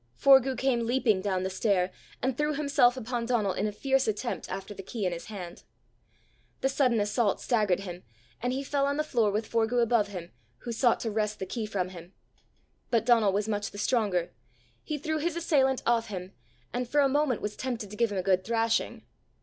Forgue 0.19 0.57
came 0.57 0.87
leaping 0.87 1.21
down 1.21 1.43
the 1.43 1.49
stair, 1.51 1.91
and 2.23 2.35
threw 2.35 2.55
himself 2.55 2.97
upon 2.97 3.27
Donal 3.27 3.53
in 3.53 3.67
a 3.67 3.71
fierce 3.71 4.07
attempt 4.07 4.49
after 4.49 4.73
the 4.73 4.81
key 4.81 5.05
in 5.05 5.13
his 5.13 5.25
hand. 5.25 5.61
The 6.61 6.69
sudden 6.69 6.99
assault 6.99 7.39
staggered 7.39 7.81
him, 7.81 8.01
and 8.41 8.51
he 8.51 8.63
fell 8.63 8.87
on 8.87 8.97
the 8.97 9.03
floor 9.03 9.29
with 9.29 9.45
Forgue 9.47 9.73
above 9.79 10.07
him, 10.07 10.31
who 10.61 10.71
sought 10.71 11.01
to 11.01 11.11
wrest 11.11 11.37
the 11.37 11.45
key 11.45 11.67
from 11.67 11.89
him. 11.89 12.13
But 12.89 13.05
Donal 13.05 13.31
was 13.31 13.47
much 13.47 13.69
the 13.69 13.77
stronger; 13.77 14.31
he 14.83 14.97
threw 14.97 15.19
his 15.19 15.35
assailant 15.35 15.83
off 15.85 16.07
him; 16.07 16.31
and 16.73 16.89
for 16.89 17.01
a 17.01 17.07
moment 17.07 17.39
was 17.41 17.55
tempted 17.55 17.91
to 17.91 17.95
give 17.95 18.11
him 18.11 18.17
a 18.17 18.23
good 18.23 18.43
thrashing. 18.43 19.03